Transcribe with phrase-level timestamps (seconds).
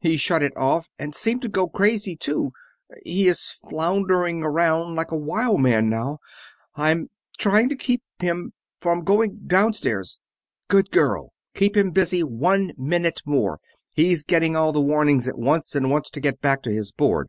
[0.00, 0.88] He shut it off...
[0.98, 2.50] and seemed to go crazy too...
[3.04, 6.18] he is floundering around like a wild man now...
[6.74, 8.02] I'm trying to keep...
[8.18, 9.04] him from...
[9.04, 10.18] going downstairs."
[10.66, 13.60] "Good girl keep him busy one minute more
[13.92, 17.28] he's getting all the warnings at once and wants to get back to his board.